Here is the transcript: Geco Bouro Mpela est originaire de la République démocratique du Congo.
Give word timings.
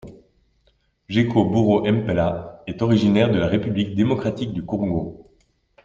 Geco 1.09 1.45
Bouro 1.45 1.81
Mpela 1.85 2.63
est 2.65 2.81
originaire 2.81 3.29
de 3.31 3.37
la 3.37 3.45
République 3.45 3.93
démocratique 3.93 4.51
du 4.51 4.65
Congo. 4.65 5.29